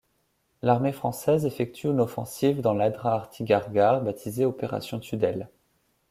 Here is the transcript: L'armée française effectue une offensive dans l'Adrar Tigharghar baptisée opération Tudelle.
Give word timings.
L'armée 0.63 0.93
française 0.93 1.45
effectue 1.45 1.85
une 1.89 1.99
offensive 2.01 2.61
dans 2.61 2.73
l'Adrar 2.73 3.29
Tigharghar 3.29 4.01
baptisée 4.01 4.45
opération 4.45 4.99
Tudelle. 4.99 5.47